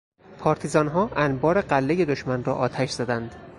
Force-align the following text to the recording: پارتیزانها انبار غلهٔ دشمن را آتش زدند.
پارتیزانها 0.37 1.09
انبار 1.15 1.61
غلهٔ 1.61 2.05
دشمن 2.05 2.43
را 2.43 2.53
آتش 2.55 2.89
زدند. 2.89 3.35